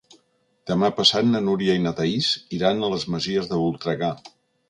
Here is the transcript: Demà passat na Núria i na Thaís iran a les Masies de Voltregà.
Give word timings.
Demà 0.69 0.87
passat 0.99 1.27
na 1.33 1.41
Núria 1.49 1.75
i 1.79 1.83
na 1.83 1.93
Thaís 2.01 2.31
iran 2.59 2.81
a 2.81 2.89
les 2.95 3.07
Masies 3.17 3.51
de 3.53 3.63
Voltregà. 3.65 4.13